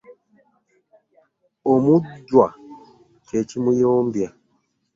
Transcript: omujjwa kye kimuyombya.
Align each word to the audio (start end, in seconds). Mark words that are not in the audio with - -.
omujjwa 1.71 2.45
kye 3.25 3.39
kimuyombya. 3.49 4.29